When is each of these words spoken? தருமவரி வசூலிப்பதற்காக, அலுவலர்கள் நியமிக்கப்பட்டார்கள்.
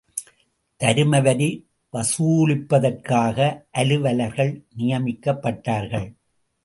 தருமவரி 0.81 1.49
வசூலிப்பதற்காக, 1.93 3.67
அலுவலர்கள் 3.71 4.53
நியமிக்கப்பட்டார்கள். 4.77 6.09